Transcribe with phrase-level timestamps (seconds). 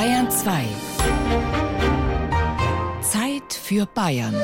[0.00, 0.64] Bayern 2.
[3.02, 4.34] Zeit für Bayern.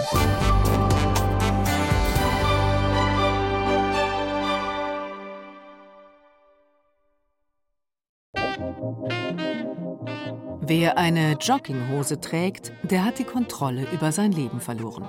[10.61, 15.09] Wer eine Jogginghose trägt, der hat die Kontrolle über sein Leben verloren.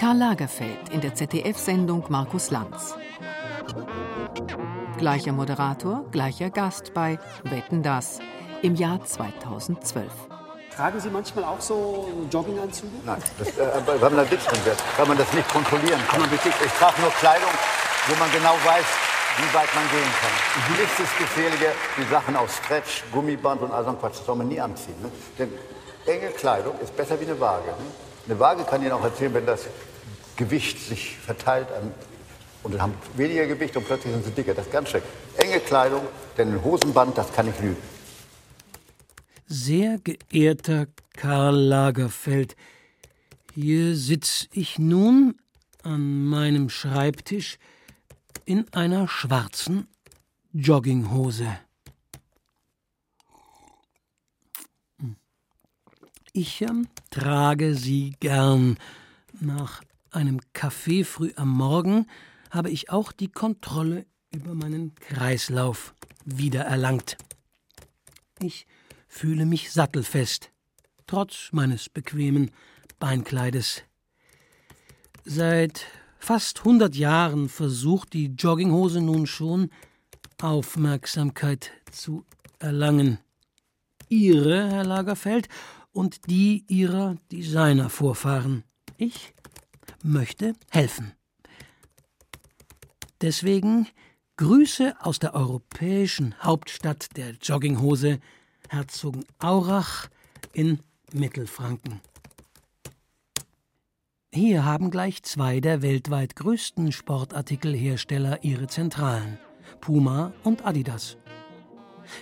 [0.00, 2.96] Karl Lagerfeld in der ZDF-Sendung Markus Lanz.
[4.98, 8.18] Gleicher Moderator, gleicher Gast bei Wetten das
[8.62, 10.10] im Jahr 2012.
[10.74, 12.92] Tragen Sie manchmal auch so Jogginganzüge?
[13.04, 16.22] Nein, das, äh, weil man da Witz drin wird, weil man das nicht kontrollieren kann.
[16.32, 17.48] Ich trage nur Kleidung,
[18.08, 18.84] wo man genau weiß,
[19.38, 20.74] wie weit man gehen kann.
[20.74, 20.80] Mhm.
[20.80, 24.18] Nichts ist gefährlicher, die Sachen aus Stretch, Gummiband und all so ein Quatsch.
[24.18, 24.96] Das soll man nie anziehen.
[25.00, 25.10] Ne?
[25.38, 25.52] Denn
[26.06, 27.68] enge Kleidung ist besser wie eine Waage.
[27.68, 27.74] Ne?
[28.28, 29.66] Eine Waage kann Ihnen auch erzählen, wenn das
[30.36, 31.94] Gewicht sich verteilt an,
[32.62, 34.52] und dann haben weniger Gewicht und plötzlich sind sie dicker.
[34.52, 35.06] Das ist ganz schlecht.
[35.36, 36.02] Enge Kleidung,
[36.36, 37.95] denn ein Hosenband, das kann ich lügen.
[39.48, 42.56] Sehr geehrter Karl Lagerfeld,
[43.54, 45.36] hier sitz ich nun
[45.84, 47.58] an meinem Schreibtisch
[48.44, 49.86] in einer schwarzen
[50.52, 51.46] Jogginghose.
[56.32, 58.78] Ich ähm, trage sie gern.
[59.38, 59.80] Nach
[60.10, 62.08] einem Kaffee früh am Morgen
[62.50, 67.16] habe ich auch die Kontrolle über meinen Kreislauf wiedererlangt.
[68.40, 68.66] Ich
[69.16, 70.50] fühle mich sattelfest,
[71.06, 72.50] trotz meines bequemen
[72.98, 73.82] Beinkleides.
[75.24, 75.86] Seit
[76.18, 79.70] fast 100 Jahren versucht die Jogginghose nun schon
[80.40, 82.24] Aufmerksamkeit zu
[82.58, 83.18] erlangen.
[84.08, 85.48] Ihre, Herr Lagerfeld,
[85.92, 88.64] und die ihrer Designervorfahren.
[88.98, 89.32] Ich
[90.02, 91.12] möchte helfen.
[93.22, 93.88] Deswegen
[94.36, 98.20] Grüße aus der europäischen Hauptstadt der Jogginghose
[98.68, 100.08] Herzogenaurach
[100.52, 100.80] in
[101.12, 102.00] Mittelfranken.
[104.32, 109.38] Hier haben gleich zwei der weltweit größten Sportartikelhersteller ihre Zentralen,
[109.80, 111.16] Puma und Adidas.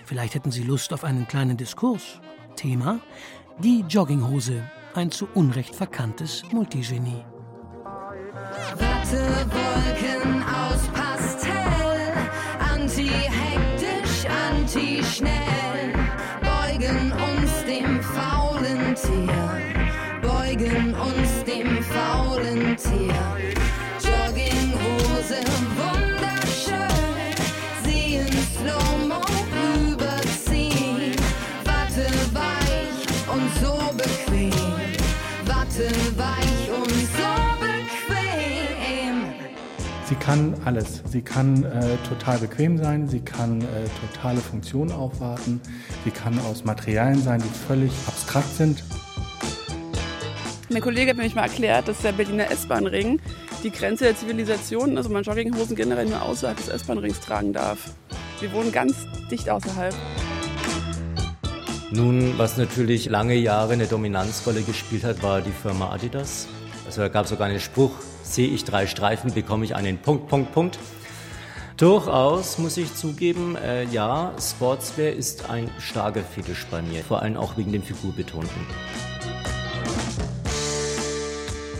[0.05, 2.21] Vielleicht hätten Sie Lust auf einen kleinen Diskurs.
[2.55, 3.01] Thema:
[3.59, 7.25] Die Jogginghose, ein zu Unrecht verkanntes Multigenie.
[8.77, 12.13] Wattewolken aus Pastell,
[12.59, 15.64] anti-hektisch, anti-schnell
[19.15, 19.49] Tier,
[20.21, 23.15] beugen uns dem faulen Tier.
[24.03, 25.39] Jogginghose,
[25.79, 27.35] wunderschön,
[27.85, 29.21] sie in Slow-Mo
[29.55, 31.15] rüberziehen.
[31.63, 34.51] Watte weich und so bequem,
[35.45, 35.87] Watte
[36.17, 37.31] weich und so
[37.61, 39.15] bequem.
[40.09, 41.01] Sie kann alles.
[41.09, 43.65] Sie kann äh, total bequem sein, sie kann äh,
[44.11, 45.61] totale Funktionen aufwarten,
[46.03, 48.83] sie kann aus Materialien sein, die völlig abstrakt sind.
[50.75, 53.21] Mein Kollege hat mir mal erklärt, dass der Berliner S-Bahn-Ring
[53.63, 57.91] die Grenze der Zivilisation, also man Jogginghosen generell nur außerhalb des S-Bahn-Rings tragen darf.
[58.41, 58.93] Wir wohnen ganz
[59.31, 59.95] dicht außerhalb.
[61.91, 66.49] Nun, was natürlich lange Jahre eine Dominanzrolle gespielt hat, war die Firma Adidas.
[66.85, 67.93] Also da gab es sogar einen Spruch,
[68.23, 70.77] sehe ich drei Streifen, bekomme ich einen Punkt, Punkt, Punkt.
[71.77, 77.37] Durchaus muss ich zugeben, äh, ja, Sportswear ist ein starker Fetisch bei mir, vor allem
[77.37, 79.14] auch wegen dem Figurbetonten.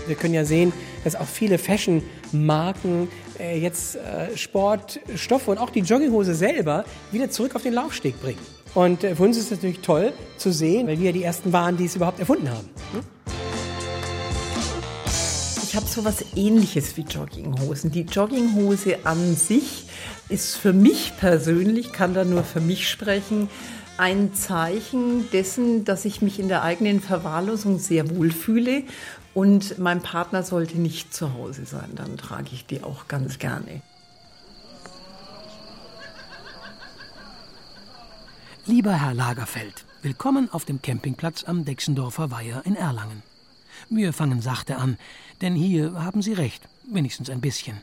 [0.07, 0.73] Wir können ja sehen,
[1.03, 3.07] dass auch viele Fashion-Marken
[3.39, 8.39] äh, jetzt äh, Sportstoffe und auch die Jogginghose selber wieder zurück auf den Laufsteg bringen.
[8.73, 11.53] Und äh, für uns ist es natürlich toll zu sehen, weil wir ja die ersten
[11.53, 12.69] waren, die es überhaupt erfunden haben.
[12.93, 13.01] Hm?
[15.63, 17.91] Ich habe so was ähnliches wie Jogginghosen.
[17.91, 19.87] Die Jogginghose an sich
[20.29, 23.49] ist für mich persönlich, kann da nur für mich sprechen,
[23.97, 28.83] ein Zeichen dessen, dass ich mich in der eigenen Verwahrlosung sehr wohl fühle
[29.35, 33.81] und mein Partner sollte nicht zu Hause sein, dann trage ich die auch ganz gerne.
[38.65, 43.21] Lieber Herr Lagerfeld, willkommen auf dem Campingplatz am Dexendorfer Weiher in Erlangen.
[43.89, 44.97] Wir fangen sachte an,
[45.41, 47.81] denn hier haben Sie recht, wenigstens ein bisschen.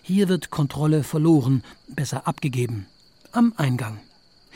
[0.00, 2.86] Hier wird Kontrolle verloren, besser abgegeben.
[3.32, 3.98] Am Eingang.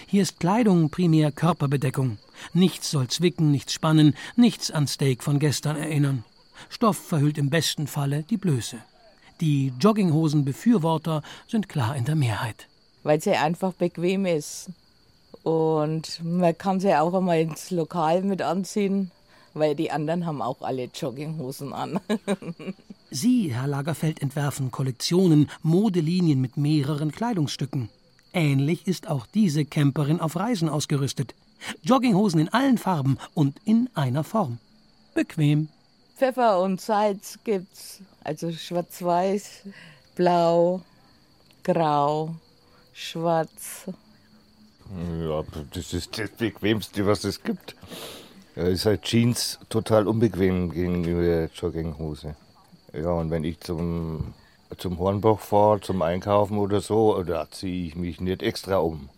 [0.07, 2.19] Hier ist Kleidung primär Körperbedeckung.
[2.55, 6.25] Nichts soll zwicken, nichts spannen, nichts an Steak von gestern erinnern.
[6.69, 8.79] Stoff verhüllt im besten Falle die Blöße.
[9.41, 12.67] Die Jogginghosen-Befürworter sind klar in der Mehrheit.
[13.03, 14.71] Weil sie einfach bequem ist.
[15.45, 19.11] Und man kann sie auch einmal ins Lokal mit anziehen,
[19.55, 22.01] weil die anderen haben auch alle Jogginghosen an.
[23.11, 27.89] Sie, Herr Lagerfeld, entwerfen Kollektionen, Modelinien mit mehreren Kleidungsstücken.
[28.35, 31.35] Ähnlich ist auch diese Camperin auf Reisen ausgerüstet.
[31.83, 34.59] Jogginghosen in allen Farben und in einer Form.
[35.15, 35.69] Bequem.
[36.19, 38.01] Pfeffer und Salz gibt's.
[38.25, 39.63] Also schwarz-weiß,
[40.17, 40.83] blau,
[41.63, 42.35] grau,
[42.93, 43.85] schwarz.
[45.21, 47.77] Ja, das ist das Bequemste, was es gibt.
[48.57, 52.35] Ja, ist halt Jeans total unbequem gegenüber Jogginghose.
[52.93, 54.35] Ja, und wenn ich zum,
[54.77, 59.09] zum Hornbach fahre, zum Einkaufen oder so, da ziehe ich mich nicht extra um.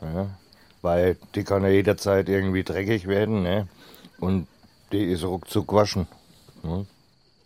[0.00, 0.28] Ja,
[0.80, 3.66] weil die kann ja jederzeit irgendwie dreckig werden, ne?
[4.20, 4.46] Und
[4.92, 6.06] die ist ruckzuck waschen.
[6.62, 6.86] Ne?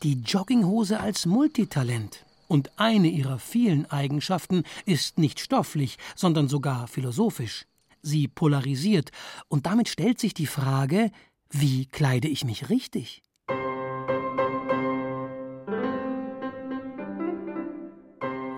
[0.02, 2.24] Die Jogginghose als Multitalent.
[2.46, 7.66] Und eine ihrer vielen Eigenschaften ist nicht stofflich, sondern sogar philosophisch.
[8.02, 9.10] Sie polarisiert,
[9.48, 11.10] und damit stellt sich die Frage,
[11.50, 13.22] wie kleide ich mich richtig?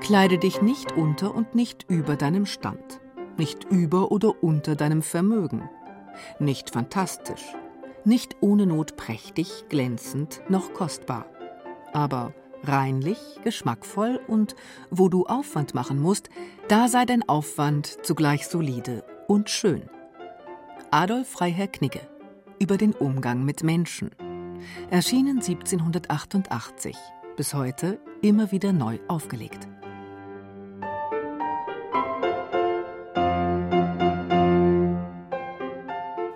[0.01, 3.01] Kleide dich nicht unter und nicht über deinem Stand,
[3.37, 5.69] nicht über oder unter deinem Vermögen,
[6.39, 7.43] nicht fantastisch,
[8.07, 11.27] nicht ohne Not prächtig, glänzend noch kostbar,
[11.93, 12.33] aber
[12.63, 14.57] reinlich, geschmackvoll und
[14.91, 16.31] wo du Aufwand machen musst,
[16.69, 19.83] da sei dein Aufwand zugleich solide und schön.
[20.91, 22.01] Adolf Freiherr Knigge
[22.59, 24.11] über den Umgang mit Menschen.
[24.91, 26.97] Erschienen 1788,
[27.37, 29.69] bis heute immer wieder neu aufgelegt.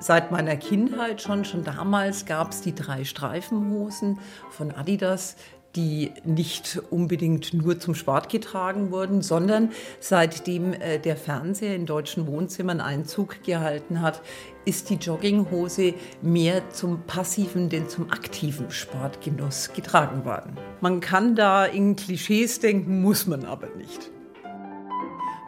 [0.00, 4.18] Seit meiner Kindheit schon, schon damals gab es die drei Streifenhosen
[4.48, 5.36] von Adidas,
[5.76, 9.70] die nicht unbedingt nur zum Sport getragen wurden, sondern
[10.00, 14.22] seitdem äh, der Fernseher in deutschen Wohnzimmern Einzug gehalten hat,
[14.64, 20.56] ist die Jogginghose mehr zum passiven, denn zum aktiven Sportgenuss getragen worden.
[20.80, 24.10] Man kann da in Klischees denken, muss man aber nicht.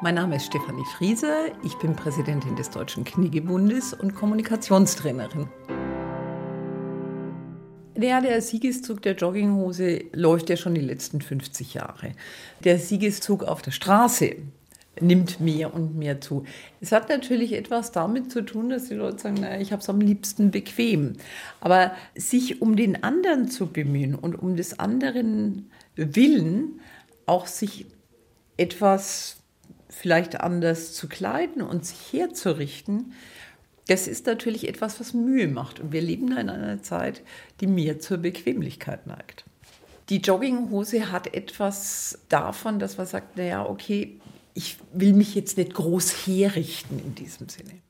[0.02, 5.46] Mein Name ist Stefanie Friese, ich bin Präsidentin des Deutschen Kniegebundes und Kommunikationstrainerin.
[7.96, 12.14] Ja, der Siegeszug der Jogginghose läuft ja schon die letzten 50 Jahre.
[12.64, 14.34] Der Siegeszug auf der Straße
[15.00, 16.42] nimmt mehr und mehr zu.
[16.80, 19.88] Es hat natürlich etwas damit zu tun, dass die Leute sagen, naja, ich habe es
[19.88, 21.12] am liebsten bequem.
[21.60, 26.80] Aber sich um den anderen zu bemühen und um des anderen Willen
[27.26, 27.86] auch sich
[28.56, 29.41] etwas
[29.92, 33.12] vielleicht anders zu kleiden und sich herzurichten,
[33.88, 35.80] das ist natürlich etwas, was Mühe macht.
[35.80, 37.22] Und wir leben da in einer Zeit,
[37.60, 39.44] die mehr zur Bequemlichkeit neigt.
[40.08, 44.20] Die Jogginghose hat etwas davon, dass man sagt, naja, okay,
[44.54, 47.80] ich will mich jetzt nicht groß herrichten in diesem Sinne.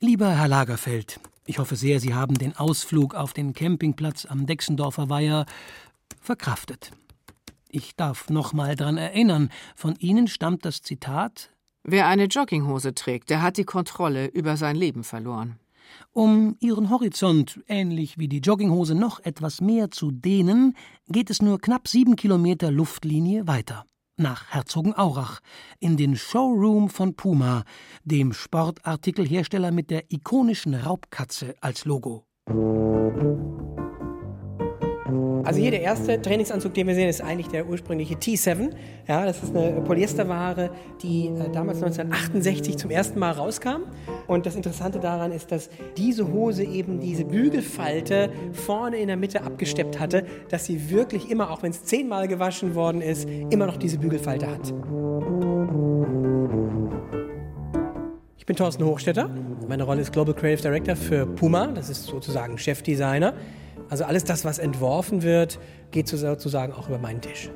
[0.00, 5.08] Lieber Herr Lagerfeld, ich hoffe sehr, Sie haben den Ausflug auf den Campingplatz am Dexendorfer
[5.08, 5.46] Weiher
[6.20, 6.90] verkraftet.
[7.68, 11.50] Ich darf noch mal dran erinnern, von Ihnen stammt das Zitat
[11.88, 15.60] Wer eine Jogginghose trägt, der hat die Kontrolle über sein Leben verloren.
[16.12, 20.74] Um Ihren Horizont, ähnlich wie die Jogginghose, noch etwas mehr zu dehnen,
[21.08, 23.84] geht es nur knapp sieben Kilometer Luftlinie weiter.
[24.16, 25.40] Nach Herzogenaurach,
[25.78, 27.64] in den Showroom von Puma,
[28.02, 32.24] dem Sportartikelhersteller mit der ikonischen Raubkatze als Logo.
[35.46, 38.70] Also hier der erste Trainingsanzug, den wir sehen, ist eigentlich der ursprüngliche T7.
[39.06, 40.70] Ja, das ist eine Polyesterware,
[41.02, 43.82] die äh, damals 1968 zum ersten Mal rauskam.
[44.26, 49.42] Und das Interessante daran ist, dass diese Hose eben diese Bügelfalte vorne in der Mitte
[49.42, 53.76] abgesteppt hatte, dass sie wirklich immer, auch wenn es zehnmal gewaschen worden ist, immer noch
[53.76, 54.74] diese Bügelfalte hat.
[58.36, 59.30] Ich bin Thorsten Hochstetter.
[59.68, 61.68] Meine Rolle ist Global Creative Director für Puma.
[61.68, 63.34] Das ist sozusagen Chefdesigner.
[63.88, 65.58] Also alles das, was entworfen wird,
[65.90, 67.50] geht sozusagen auch über meinen Tisch.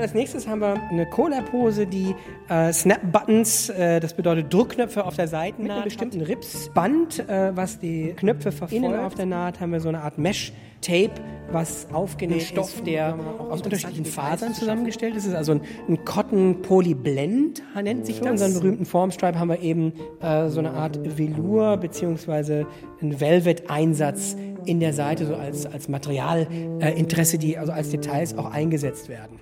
[0.00, 2.14] Dann als nächstes haben wir eine Cola-Pose, die
[2.48, 7.78] äh, Snap-Buttons, äh, das bedeutet Druckknöpfe auf der Seite mit einem bestimmten Ripsband, äh, was
[7.80, 8.72] die Knöpfe verfolgt.
[8.72, 11.10] Innen auf der Naht haben wir so eine Art Mesh-Tape,
[11.52, 13.14] was aufgenäht Stoff, ist, der
[13.50, 15.24] aus unterschiedlichen Fasern zusammengestellt ist.
[15.24, 18.24] Es ist also ein, ein Cotton Polyblend, nennt sich das.
[18.24, 19.92] Für unseren berühmten Formstripe haben wir eben
[20.22, 22.64] äh, so eine Art Velour bzw.
[23.02, 29.10] einen Velvet-Einsatz in der Seite, so als, als Materialinteresse, die also als Details auch eingesetzt
[29.10, 29.38] werden.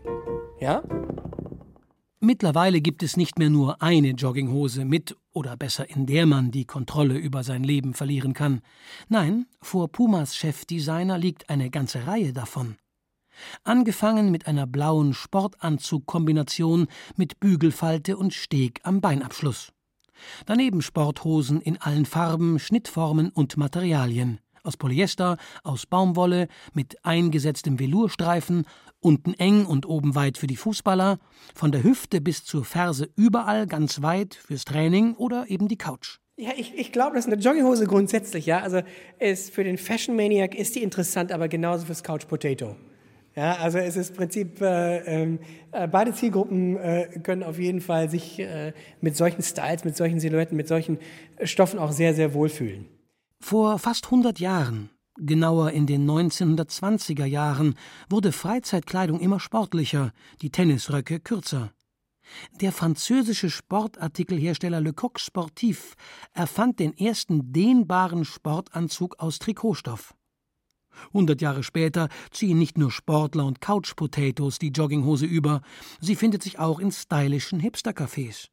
[0.60, 0.82] Ja?
[2.20, 6.64] Mittlerweile gibt es nicht mehr nur eine Jogginghose mit oder besser in der man die
[6.64, 8.60] Kontrolle über sein Leben verlieren kann.
[9.08, 12.76] Nein, vor Pumas Chefdesigner liegt eine ganze Reihe davon.
[13.62, 19.72] Angefangen mit einer blauen Sportanzugkombination mit Bügelfalte und Steg am Beinabschluss.
[20.46, 24.40] Daneben Sporthosen in allen Farben, Schnittformen und Materialien.
[24.64, 28.66] Aus Polyester, aus Baumwolle, mit eingesetztem Velurstreifen,
[29.00, 31.18] unten eng und oben weit für die Fußballer,
[31.54, 36.18] von der Hüfte bis zur Ferse überall ganz weit fürs Training oder eben die Couch.
[36.36, 38.80] Ja, ich, ich glaube, dass eine Jogginghose grundsätzlich, ja, also
[39.18, 42.76] ist für den Fashion Maniac ist die interessant, aber genauso fürs Couch Potato.
[43.34, 45.38] Ja, also es ist im Prinzip, äh, äh,
[45.90, 50.56] beide Zielgruppen äh, können auf jeden Fall sich äh, mit solchen Styles, mit solchen Silhouetten,
[50.56, 50.98] mit solchen
[51.44, 52.86] Stoffen auch sehr, sehr wohlfühlen.
[53.40, 57.74] Vor fast 100 Jahren, genauer in den 1920er Jahren,
[58.08, 61.72] wurde Freizeitkleidung immer sportlicher, die Tennisröcke kürzer.
[62.60, 65.94] Der französische Sportartikelhersteller Le Coq Sportif
[66.32, 70.14] erfand den ersten dehnbaren Sportanzug aus Trikotstoff.
[71.12, 75.62] Hundert Jahre später ziehen nicht nur Sportler und Couch-Potatoes die Jogginghose über,
[76.00, 78.48] sie findet sich auch in stylischen Hipster-Cafés.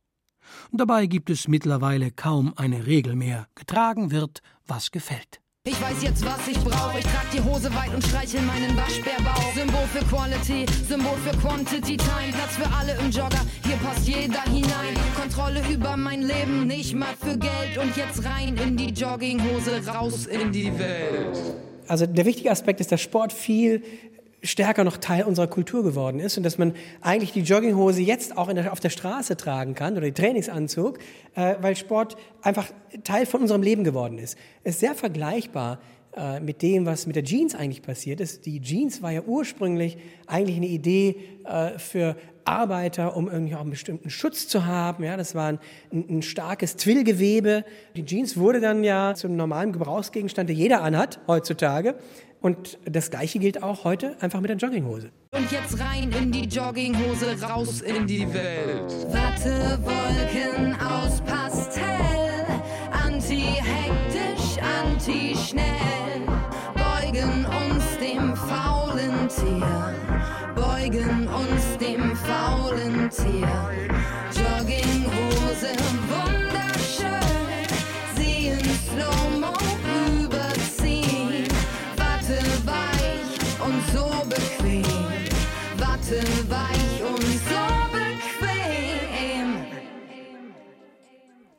[0.72, 3.48] Dabei gibt es mittlerweile kaum eine Regel mehr.
[3.56, 5.42] Getragen wird, was gefällt.
[5.68, 7.00] Ich weiß jetzt, was ich brauche.
[7.00, 9.52] Ich trag die Hose weit und streichel meinen Waschbärbauch.
[9.56, 12.32] Symbol für Quality, Symbol für Quantity Time.
[12.34, 14.94] Platz für alle im Jogger, hier passt jeder hinein.
[15.20, 17.80] Kontrolle über mein Leben, nicht mal für Geld.
[17.82, 21.36] Und jetzt rein in die Jogginghose, raus in die Welt.
[21.88, 23.82] Also der wichtige Aspekt ist, dass Sport viel
[24.44, 28.52] stärker noch Teil unserer Kultur geworden ist und dass man eigentlich die Jogginghose jetzt auch
[28.54, 31.00] der, auf der Straße tragen kann oder den Trainingsanzug,
[31.36, 32.68] äh, weil Sport einfach
[33.04, 34.38] Teil von unserem Leben geworden ist.
[34.64, 35.80] Es ist sehr vergleichbar
[36.16, 38.46] äh, mit dem, was mit der Jeans eigentlich passiert ist.
[38.46, 42.16] Die Jeans war ja ursprünglich eigentlich eine Idee äh, für
[42.46, 45.04] Arbeiter, um irgendwie auch einen bestimmten Schutz zu haben.
[45.04, 45.60] Ja, das war ein,
[45.92, 47.66] ein starkes Twillgewebe.
[47.96, 51.96] Die Jeans wurde dann ja zum normalen Gebrauchsgegenstand, der jeder anhat heutzutage.
[52.42, 55.10] Und das Gleiche gilt auch heute einfach mit der Jogginghose.
[55.32, 58.92] Und jetzt rein in die Jogginghose, raus in die Welt.
[59.12, 62.46] Wattewolken aus Pastell,
[62.92, 65.66] anti-hektisch, anti-schnell.
[66.76, 69.96] Beugen uns dem faulen Tier,
[70.56, 73.76] beugen uns dem faulen Tier.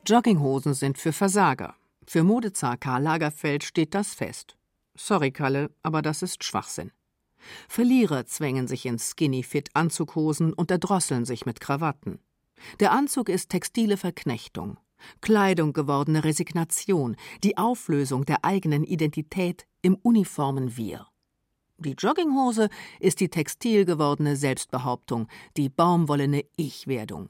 [0.07, 1.75] Jogginghosen sind für Versager.
[2.05, 4.55] Für Modezar Karl Lagerfeld steht das fest.
[4.95, 6.91] Sorry, Kalle, aber das ist Schwachsinn.
[7.67, 12.19] Verlierer zwängen sich in Skinny-Fit-Anzughosen und erdrosseln sich mit Krawatten.
[12.79, 14.77] Der Anzug ist textile Verknechtung,
[15.19, 21.05] Kleidung gewordene Resignation, die Auflösung der eigenen Identität im uniformen Wir.
[21.79, 22.69] Die Jogginghose
[23.01, 27.29] ist die textil gewordene Selbstbehauptung, die baumwollene Ich-Werdung.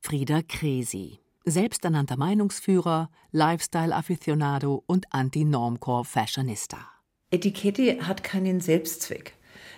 [0.00, 6.78] Frieda Kresi, selbsternannter Meinungsführer, Lifestyle-Afficionado und Anti-Normcore-Fashionista.
[7.30, 9.34] Etikette hat keinen Selbstzweck.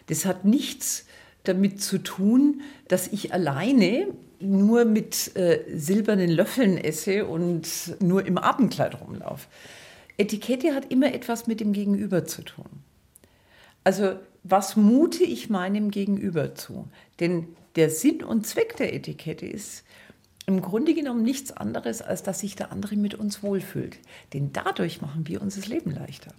[0.07, 1.07] Das hat nichts
[1.45, 4.09] damit zu tun, dass ich alleine
[4.41, 9.47] nur mit äh, silbernen Löffeln esse und nur im Abendkleid rumlaufe.
[10.17, 12.67] Etikette hat immer etwas mit dem Gegenüber zu tun.
[13.85, 16.89] Also was mute ich meinem Gegenüber zu?
[17.21, 19.85] Denn der Sinn und Zweck der Etikette ist
[20.49, 23.99] im Grunde genommen nichts anderes, als dass sich der andere mit uns wohlfühlt.
[24.33, 26.33] Denn dadurch machen wir uns das Leben leichter.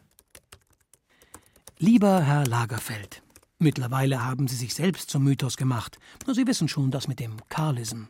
[1.77, 3.21] Lieber Herr Lagerfeld,
[3.59, 5.99] mittlerweile haben Sie sich selbst zum Mythos gemacht.
[6.25, 8.05] Sie wissen schon das mit dem Karlism.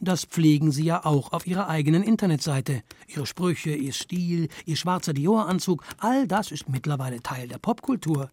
[0.00, 2.82] Das pflegen Sie ja auch auf Ihrer eigenen Internetseite.
[3.06, 8.30] Ihre Sprüche, Ihr Stil, Ihr schwarzer Dior-Anzug, all das ist mittlerweile Teil der Popkultur.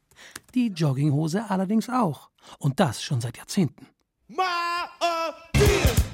[0.55, 2.29] Die Jogginghose allerdings auch.
[2.57, 3.87] Und das schon seit Jahrzehnten.
[4.29, 4.37] My
[5.53, 6.10] ideas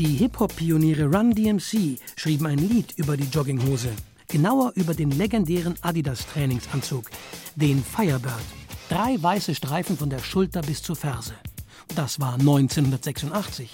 [0.00, 3.90] Die Hip-Hop-Pioniere Run DMC schrieben ein Lied über die Jogginghose.
[4.28, 7.10] Genauer über den legendären Adidas-Trainingsanzug,
[7.54, 8.40] den Firebird.
[8.88, 11.34] Drei weiße Streifen von der Schulter bis zur Ferse.
[11.94, 13.70] Das war 1986.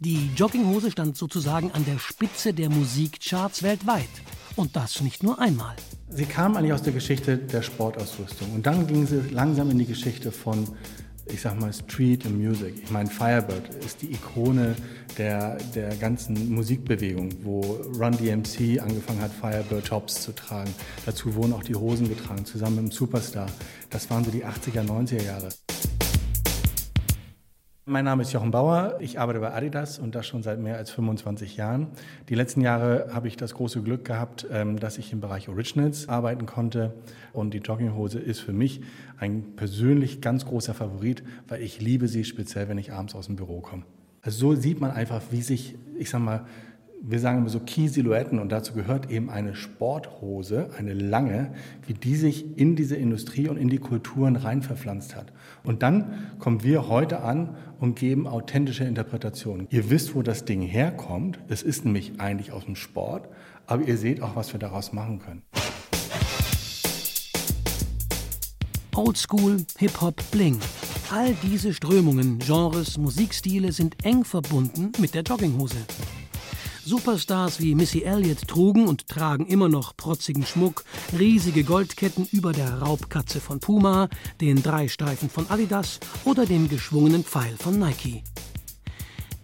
[0.00, 4.10] Die Jogginghose stand sozusagen an der Spitze der Musikcharts weltweit.
[4.56, 5.76] Und das nicht nur einmal.
[6.10, 9.86] Sie kam eigentlich aus der Geschichte der Sportausrüstung und dann ging sie langsam in die
[9.86, 10.66] Geschichte von,
[11.28, 12.74] ich sag mal, Street and Music.
[12.82, 14.74] Ich meine, Firebird ist die Ikone
[15.18, 17.60] der, der ganzen Musikbewegung, wo
[17.98, 20.72] Run DMC angefangen hat, Firebird Tops zu tragen.
[21.04, 23.46] Dazu wurden auch die Hosen getragen, zusammen mit dem Superstar.
[23.90, 25.48] Das waren so die 80er, 90er Jahre.
[27.88, 28.96] Mein Name ist Jochen Bauer.
[28.98, 31.86] Ich arbeite bei Adidas und das schon seit mehr als 25 Jahren.
[32.28, 36.08] Die letzten Jahre habe ich das große Glück gehabt, ähm, dass ich im Bereich Originals
[36.08, 36.94] arbeiten konnte.
[37.32, 38.80] Und die Jogginghose ist für mich
[39.18, 43.36] ein persönlich ganz großer Favorit, weil ich liebe sie speziell, wenn ich abends aus dem
[43.36, 43.84] Büro komme.
[44.20, 46.44] Also so sieht man einfach, wie sich, ich sag mal,
[47.08, 51.52] wir sagen immer so Key-Silhouetten und dazu gehört eben eine Sporthose, eine lange,
[51.86, 55.32] wie die sich in diese Industrie und in die Kulturen rein verpflanzt hat.
[55.62, 59.68] Und dann kommen wir heute an und geben authentische Interpretationen.
[59.70, 61.38] Ihr wisst, wo das Ding herkommt.
[61.46, 63.28] Es ist nämlich eigentlich aus dem Sport,
[63.66, 65.42] aber ihr seht auch, was wir daraus machen können.
[68.96, 70.58] Oldschool, Hip-Hop, Bling.
[71.12, 75.76] All diese Strömungen, Genres, Musikstile sind eng verbunden mit der Jogginghose.
[76.86, 80.84] Superstars wie Missy Elliott trugen und tragen immer noch protzigen Schmuck,
[81.18, 84.08] riesige Goldketten über der Raubkatze von Puma,
[84.40, 88.22] den Dreistreifen von Adidas oder dem geschwungenen Pfeil von Nike.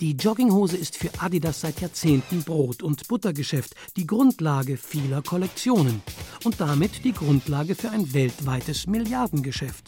[0.00, 6.00] Die Jogginghose ist für Adidas seit Jahrzehnten Brot- und Buttergeschäft, die Grundlage vieler Kollektionen
[6.44, 9.87] und damit die Grundlage für ein weltweites Milliardengeschäft.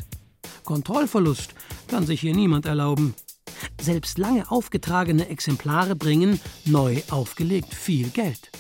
[0.65, 1.55] Kontrollverlust
[1.87, 3.15] kann sich hier niemand erlauben.
[3.85, 8.51] Selbst lange aufgetragene Exemplare bringen, neu aufgelegt, viel Geld.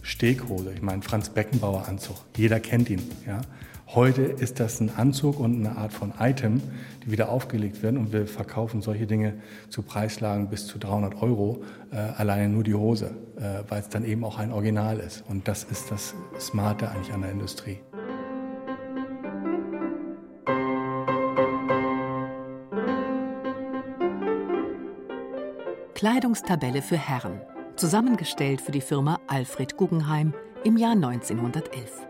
[0.00, 3.02] Steghose, ich meine Franz Beckenbauer Anzug, jeder kennt ihn.
[3.26, 3.42] Ja?
[3.88, 6.62] Heute ist das ein Anzug und eine Art von Item,
[7.04, 9.34] die wieder aufgelegt werden und wir verkaufen solche Dinge
[9.68, 14.06] zu Preislagen bis zu 300 Euro, äh, alleine nur die Hose, äh, weil es dann
[14.06, 15.22] eben auch ein Original ist.
[15.28, 17.80] Und das ist das Smarte eigentlich an der Industrie.
[26.00, 27.42] Kleidungstabelle für Herren,
[27.76, 30.32] zusammengestellt für die Firma Alfred Guggenheim
[30.64, 32.06] im Jahr 1911.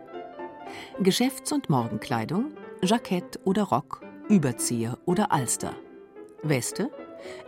[1.01, 2.53] Geschäfts- und Morgenkleidung,
[2.85, 5.75] Jackett oder Rock, Überzieher oder Alster.
[6.45, 6.93] Weste,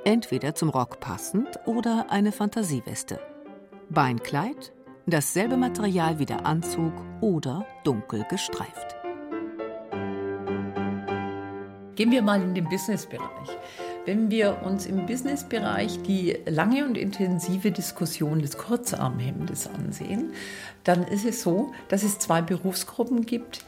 [0.04, 3.20] entweder zum Rock passend oder eine Fantasieweste.
[3.88, 4.72] Beinkleid,
[5.06, 8.96] dasselbe Material wie der Anzug oder dunkel gestreift.
[11.94, 13.58] Gehen wir mal in den Businessbereich.
[14.04, 20.32] Wenn wir uns im Businessbereich die lange und intensive Diskussion des Kurzarmhemdes ansehen,
[20.82, 23.64] dann ist es so, dass es zwei Berufsgruppen gibt,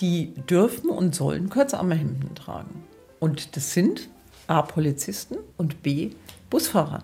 [0.00, 2.84] die dürfen und sollen Kurzarmhemden tragen.
[3.20, 4.10] Und das sind
[4.48, 4.60] A.
[4.60, 6.10] Polizisten und B.
[6.50, 7.02] Busfahrer.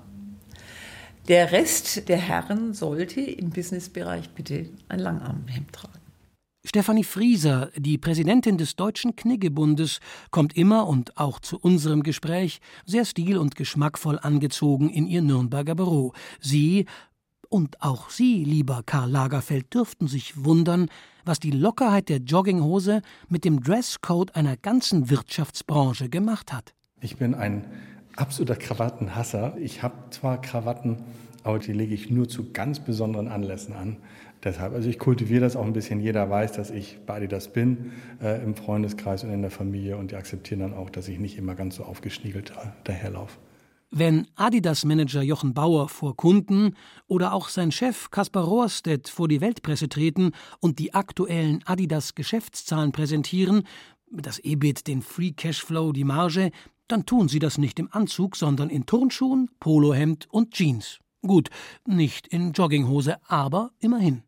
[1.28, 5.99] Der Rest der Herren sollte im Businessbereich bitte ein Langarmhemd tragen.
[6.62, 9.98] Stefanie Frieser, die Präsidentin des Deutschen Kniggebundes,
[10.30, 15.74] kommt immer und auch zu unserem Gespräch sehr stil- und geschmackvoll angezogen in ihr Nürnberger
[15.74, 16.12] Büro.
[16.38, 16.84] Sie
[17.48, 20.90] und auch Sie, lieber Karl Lagerfeld, dürften sich wundern,
[21.24, 26.74] was die Lockerheit der Jogginghose mit dem Dresscode einer ganzen Wirtschaftsbranche gemacht hat.
[27.00, 27.64] Ich bin ein
[28.16, 29.56] absoluter Krawattenhasser.
[29.58, 30.98] Ich habe zwar Krawatten,
[31.42, 33.96] aber die lege ich nur zu ganz besonderen Anlässen an.
[34.42, 36.00] Deshalb, also ich kultiviere das auch ein bisschen.
[36.00, 40.12] Jeder weiß, dass ich bei Adidas bin, äh, im Freundeskreis und in der Familie und
[40.12, 42.52] die akzeptieren dann auch, dass ich nicht immer ganz so aufgeschniegelt
[42.84, 43.38] daherlaufe.
[43.92, 46.76] Wenn Adidas-Manager Jochen Bauer vor Kunden
[47.08, 53.64] oder auch sein Chef Kaspar Rohrstedt vor die Weltpresse treten und die aktuellen Adidas-Geschäftszahlen präsentieren,
[54.10, 56.50] das EBIT, den Free Cashflow, die Marge,
[56.86, 61.00] dann tun sie das nicht im Anzug, sondern in Turnschuhen, Polohemd und Jeans.
[61.22, 61.50] Gut,
[61.84, 64.22] nicht in Jogginghose, aber immerhin.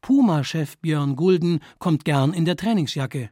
[0.00, 3.30] Puma-Chef Björn Gulden kommt gern in der Trainingsjacke.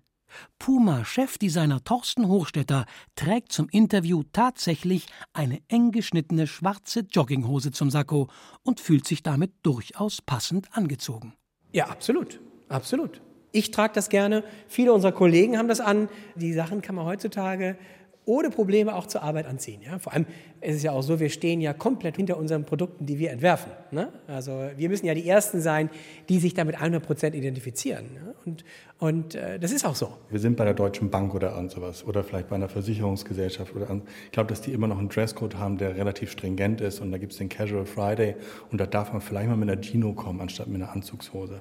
[0.59, 8.29] Puma-Chefdesigner Thorsten Hochstetter trägt zum Interview tatsächlich eine eng geschnittene schwarze Jogginghose zum Sakko
[8.63, 11.35] und fühlt sich damit durchaus passend angezogen.
[11.73, 12.41] Ja, absolut.
[12.69, 13.21] Absolut.
[13.55, 14.45] Ich trage das gerne.
[14.67, 16.09] Viele unserer Kollegen haben das an.
[16.37, 17.77] Die Sachen kann man heutzutage
[18.25, 19.81] ohne Probleme auch zur Arbeit anziehen.
[19.85, 19.99] Ja?
[19.99, 20.27] Vor allem
[20.61, 23.73] ist es ja auch so, wir stehen ja komplett hinter unseren Produkten, die wir entwerfen.
[23.91, 24.13] Ne?
[24.29, 25.91] Also wir müssen ja die Ersten sein,
[26.29, 28.07] die sich damit 100 Prozent identifizieren.
[28.15, 28.35] Ja?
[28.45, 28.65] Und,
[28.99, 30.13] und äh, das ist auch so.
[30.31, 33.91] Wir sind bei der Deutschen Bank oder an sowas oder vielleicht bei einer Versicherungsgesellschaft oder
[33.91, 34.03] an.
[34.27, 37.19] Ich glaube, dass die immer noch einen Dresscode haben, der relativ stringent ist und da
[37.19, 38.37] gibt es den Casual Friday
[38.71, 41.61] und da darf man vielleicht mal mit einer Gino kommen, anstatt mit einer Anzugshose.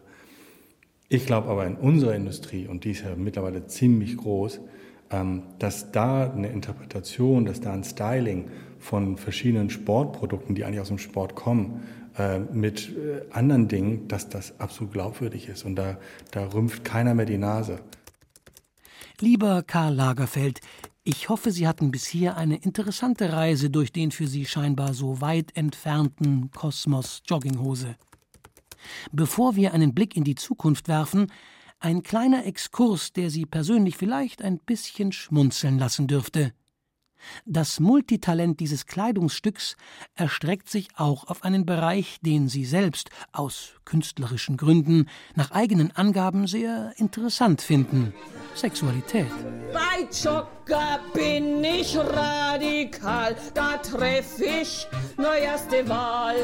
[1.10, 4.62] Ich glaube aber in unserer Industrie, und die ist ja mittlerweile ziemlich groß,
[5.60, 10.98] dass da eine Interpretation, dass da ein Styling von verschiedenen Sportprodukten, die eigentlich aus dem
[10.98, 11.84] Sport kommen,
[12.18, 15.64] äh, mit äh, anderen Dingen, dass das absolut glaubwürdig ist.
[15.64, 15.98] Und da,
[16.32, 17.80] da rümpft keiner mehr die Nase.
[19.20, 20.60] Lieber Karl Lagerfeld,
[21.04, 25.22] ich hoffe, Sie hatten bis hier eine interessante Reise durch den für Sie scheinbar so
[25.22, 27.96] weit entfernten Kosmos Jogginghose.
[29.12, 31.32] Bevor wir einen Blick in die Zukunft werfen,
[31.82, 36.54] ein kleiner Exkurs, der Sie persönlich vielleicht ein bisschen schmunzeln lassen dürfte.
[37.46, 39.76] Das Multitalent dieses Kleidungsstücks
[40.16, 46.48] erstreckt sich auch auf einen Bereich, den sie selbst aus künstlerischen Gründen nach eigenen Angaben
[46.48, 48.14] sehr interessant finden
[48.56, 49.28] Sexualität.
[49.74, 56.36] Bei Jogger bin ich radikal, da treff ich nur erste Wahl.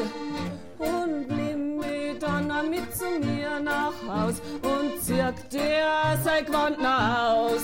[0.78, 1.47] Und
[1.78, 7.62] mich dann mit zu mir nach Haus und zirkt der sein Gewand aus.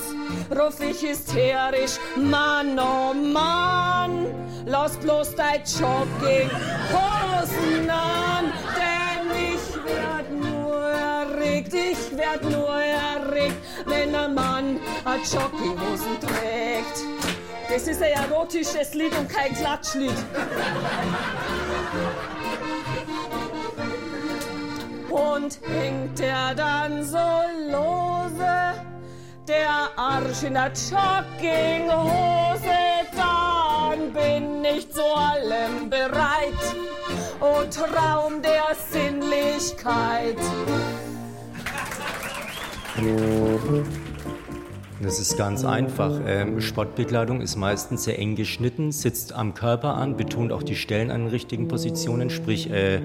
[0.51, 4.27] Ruf ich hysterisch, Mann, oh Mann,
[4.67, 6.51] lass bloß dein Jogginghosen
[7.91, 16.21] an, denn ich werd nur erregt, ich werd nur erregt, wenn ein Mann a Jogginghosen
[16.21, 17.03] trägt.
[17.69, 20.15] Das ist ein erotisches Lied und kein Klatschlied.
[25.15, 27.19] Und hängt er dann so
[27.71, 28.75] lose,
[29.47, 32.65] der Arsch in der Jogginghose,
[33.15, 36.75] dann bin ich zu allem bereit.
[37.41, 40.37] O Traum der Sinnlichkeit.
[45.01, 46.21] Das ist ganz einfach.
[46.27, 51.13] Ähm, Sportbekleidung ist meistens sehr eng geschnitten, sitzt am Körper an, betont auch die Stellen
[51.13, 53.01] an den richtigen Positionen, sprich äh,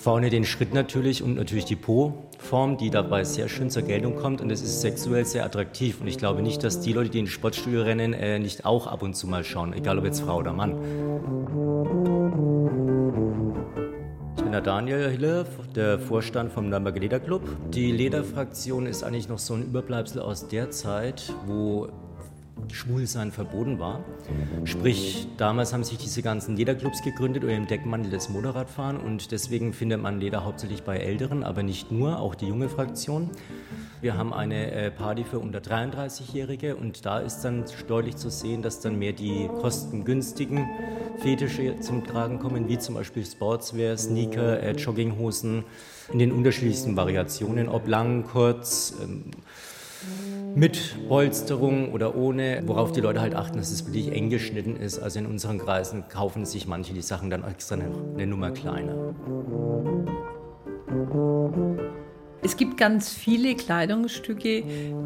[0.00, 4.40] vorne den Schritt natürlich und natürlich die Po-Form, die dabei sehr schön zur Geltung kommt
[4.40, 6.00] und es ist sexuell sehr attraktiv.
[6.00, 9.02] Und ich glaube nicht, dass die Leute, die ins Sportstudio rennen, äh, nicht auch ab
[9.02, 10.76] und zu mal schauen, egal ob jetzt Frau oder Mann.
[14.36, 17.42] Ich bin der Daniel Hille, der Vorstand vom Nürnberger Lederclub.
[17.70, 21.88] Die Lederfraktion ist eigentlich noch so ein Überbleibsel aus der Zeit, wo
[22.72, 24.04] Schwulsein verboten war.
[24.64, 29.72] Sprich, damals haben sich diese ganzen Lederclubs gegründet unter dem Deckmantel des Motorradfahren und deswegen
[29.72, 33.30] findet man Leder hauptsächlich bei Älteren, aber nicht nur, auch die junge Fraktion.
[34.00, 38.62] Wir haben eine äh, Party für unter 33-Jährige und da ist dann deutlich zu sehen,
[38.62, 40.66] dass dann mehr die kostengünstigen
[41.18, 45.64] Fetische zum Tragen kommen, wie zum Beispiel Sportswear, Sneaker, äh, Jogginghosen
[46.12, 49.24] in den unterschiedlichsten Variationen, ob lang, kurz, ähm,
[50.54, 54.98] mit Polsterung oder ohne, worauf die Leute halt achten, dass es wirklich eng geschnitten ist.
[54.98, 59.14] Also in unseren Kreisen kaufen sich manche die Sachen dann extra eine, eine Nummer kleiner.
[62.42, 64.64] Es gibt ganz viele Kleidungsstücke,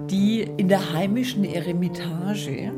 [0.09, 2.73] die in der heimischen Eremitage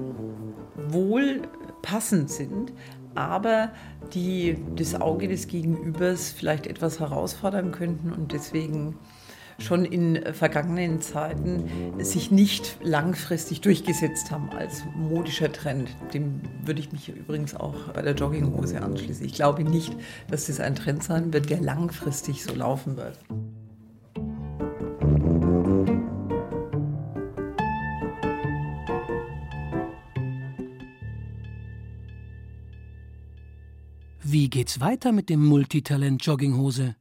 [0.88, 1.42] wohl
[1.82, 2.72] passend sind,
[3.14, 3.70] aber
[4.12, 8.96] die das Auge des Gegenübers vielleicht etwas herausfordern könnten und deswegen
[9.58, 11.64] schon in vergangenen Zeiten
[11.98, 15.88] sich nicht langfristig durchgesetzt haben als modischer Trend.
[16.12, 19.24] Dem würde ich mich übrigens auch bei der Jogginghose anschließen.
[19.24, 19.96] Ich glaube nicht,
[20.30, 23.18] dass das ein Trend sein wird, der langfristig so laufen wird.
[34.28, 36.96] Wie geht's weiter mit dem Multitalent Jogginghose?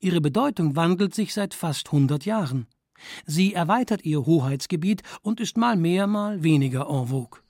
[0.00, 2.66] Ihre Bedeutung wandelt sich seit fast 100 Jahren.
[3.26, 7.40] Sie erweitert ihr Hoheitsgebiet und ist mal mehr, mal weniger en vogue.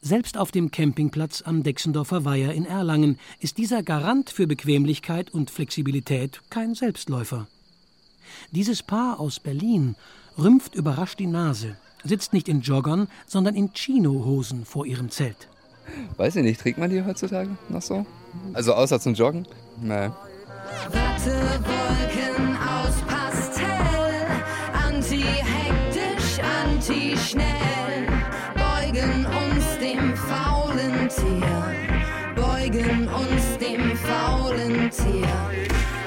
[0.00, 5.50] Selbst auf dem Campingplatz am Dexendorfer Weiher in Erlangen ist dieser Garant für Bequemlichkeit und
[5.50, 7.48] Flexibilität kein Selbstläufer.
[8.52, 9.96] Dieses Paar aus Berlin
[10.38, 15.48] rümpft überrascht die Nase, sitzt nicht in Joggern, sondern in Chinohosen vor ihrem Zelt.
[16.16, 18.06] Weiß ich nicht, trägt man die heutzutage noch so?
[18.52, 19.46] Also außer zum Joggen?
[19.82, 20.10] Nee.
[21.24, 24.26] Wattewolken aus Pastell,
[24.86, 28.08] anti-hektisch, anti-schnell,
[28.54, 31.64] beugen uns dem faulen Tier,
[32.34, 35.38] beugen uns dem faulen Tier.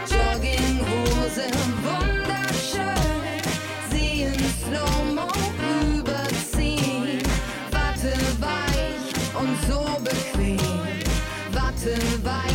[0.06, 1.50] Jogginghose,
[1.82, 3.42] wunderschön,
[3.90, 5.30] sie in Slow-Mo
[5.98, 7.24] überziehen,
[7.72, 10.60] Watte weich und so bequem,
[11.54, 12.47] Watte weich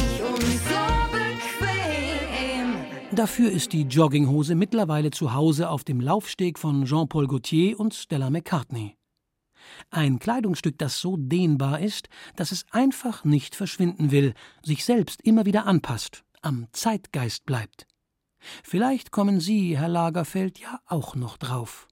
[3.14, 8.30] Dafür ist die Jogginghose mittlerweile zu Hause auf dem Laufsteg von Jean-Paul Gaultier und Stella
[8.30, 8.96] McCartney.
[9.90, 14.32] Ein Kleidungsstück, das so dehnbar ist, dass es einfach nicht verschwinden will,
[14.64, 17.86] sich selbst immer wieder anpasst, am Zeitgeist bleibt.
[18.64, 21.88] Vielleicht kommen Sie, Herr Lagerfeld, ja auch noch drauf.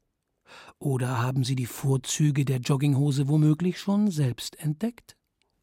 [0.79, 5.17] Oder haben Sie die Vorzüge der Jogginghose womöglich schon selbst entdeckt?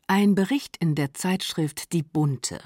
[0.05, 2.59] Ein Bericht in der Zeitschrift Die Bunte.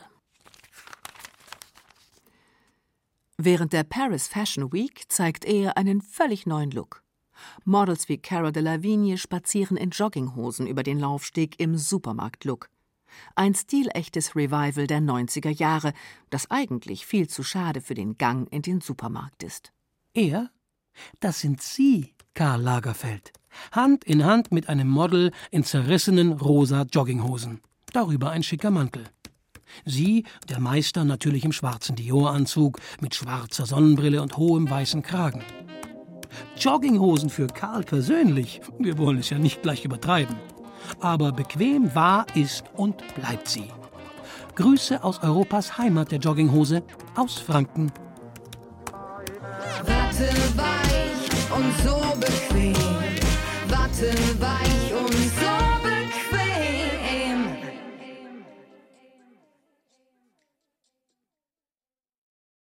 [3.44, 7.02] Während der Paris Fashion Week zeigt er einen völlig neuen Look.
[7.66, 12.70] Models wie Cara Delevingne spazieren in Jogginghosen über den Laufsteg im Supermarkt-Look.
[13.34, 15.94] Ein stilechtes Revival der 90er Jahre,
[16.30, 19.72] das eigentlich viel zu schade für den Gang in den Supermarkt ist.
[20.14, 20.52] Er?
[21.20, 23.34] Das sind Sie, Karl Lagerfeld.
[23.72, 27.62] Hand in Hand mit einem Model in zerrissenen rosa Jogginghosen.
[27.92, 29.06] Darüber ein schicker Mantel.
[29.86, 35.44] Sie, der Meister natürlich im schwarzen Dior-Anzug, mit schwarzer Sonnenbrille und hohem weißen Kragen.
[36.58, 40.36] Jogginghosen für Karl persönlich, wir wollen es ja nicht gleich übertreiben.
[41.00, 43.70] Aber bequem war, ist und bleibt sie.
[44.56, 46.84] Grüße aus Europas Heimat der Jogginghose,
[47.16, 47.92] aus Franken.
[49.86, 52.76] Watte weich und so bequem.
[53.70, 54.81] Watte weich.